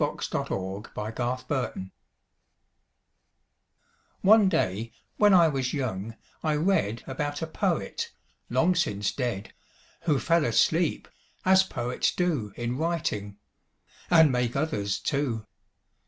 [0.01, 1.89] XXIX THE POET WHO SLEEPS
[4.21, 8.11] One day, when I was young, I read About a poet,
[8.49, 9.53] long since dead,
[10.05, 11.07] Who fell asleep,
[11.45, 13.37] as poets do In writing
[14.09, 15.45] and make others too.